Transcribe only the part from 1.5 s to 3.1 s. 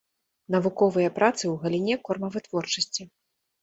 галіне кормавытворчасці.